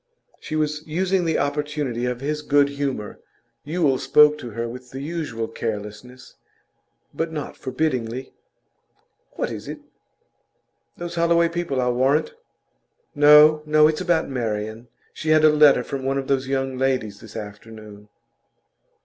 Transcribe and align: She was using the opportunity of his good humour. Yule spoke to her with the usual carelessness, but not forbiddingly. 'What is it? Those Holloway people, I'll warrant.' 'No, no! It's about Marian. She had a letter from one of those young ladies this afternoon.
She 0.39 0.55
was 0.55 0.81
using 0.87 1.25
the 1.25 1.37
opportunity 1.37 2.07
of 2.07 2.21
his 2.21 2.41
good 2.41 2.69
humour. 2.69 3.19
Yule 3.63 3.99
spoke 3.99 4.35
to 4.39 4.49
her 4.49 4.67
with 4.67 4.89
the 4.89 4.99
usual 4.99 5.47
carelessness, 5.47 6.37
but 7.13 7.31
not 7.31 7.55
forbiddingly. 7.55 8.33
'What 9.33 9.51
is 9.51 9.67
it? 9.67 9.77
Those 10.97 11.13
Holloway 11.13 11.49
people, 11.49 11.79
I'll 11.79 11.93
warrant.' 11.93 12.33
'No, 13.13 13.61
no! 13.67 13.87
It's 13.87 14.01
about 14.01 14.27
Marian. 14.27 14.87
She 15.13 15.29
had 15.29 15.43
a 15.43 15.49
letter 15.51 15.83
from 15.83 16.03
one 16.03 16.17
of 16.17 16.25
those 16.27 16.47
young 16.47 16.79
ladies 16.79 17.19
this 17.19 17.35
afternoon. 17.35 18.09